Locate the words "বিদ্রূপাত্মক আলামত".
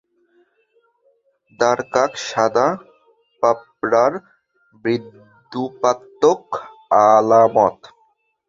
4.85-7.77